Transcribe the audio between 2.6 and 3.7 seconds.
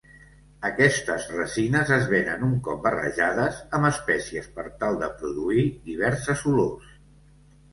cop barrejades